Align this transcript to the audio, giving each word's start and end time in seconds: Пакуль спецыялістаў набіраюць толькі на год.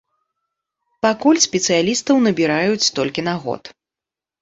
Пакуль 1.07 1.43
спецыялістаў 1.47 2.25
набіраюць 2.27 2.91
толькі 3.01 3.29
на 3.33 3.41
год. 3.47 3.63